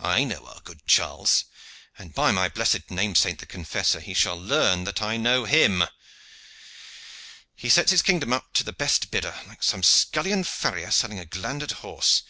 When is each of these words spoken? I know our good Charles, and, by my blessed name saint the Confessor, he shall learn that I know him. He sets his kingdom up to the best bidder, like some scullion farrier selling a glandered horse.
I 0.00 0.24
know 0.24 0.46
our 0.48 0.60
good 0.60 0.86
Charles, 0.86 1.46
and, 1.96 2.12
by 2.14 2.30
my 2.30 2.50
blessed 2.50 2.90
name 2.90 3.14
saint 3.14 3.38
the 3.38 3.46
Confessor, 3.46 4.00
he 4.00 4.12
shall 4.12 4.36
learn 4.38 4.84
that 4.84 5.00
I 5.00 5.16
know 5.16 5.46
him. 5.46 5.84
He 7.54 7.70
sets 7.70 7.90
his 7.90 8.02
kingdom 8.02 8.34
up 8.34 8.52
to 8.52 8.64
the 8.64 8.74
best 8.74 9.10
bidder, 9.10 9.40
like 9.48 9.62
some 9.62 9.82
scullion 9.82 10.44
farrier 10.44 10.90
selling 10.90 11.18
a 11.20 11.24
glandered 11.24 11.70
horse. 11.72 12.22